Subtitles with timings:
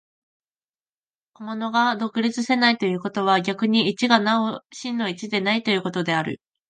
[1.33, 6.41] 個物が独立せないということは、逆に一がなお真の一でないということである。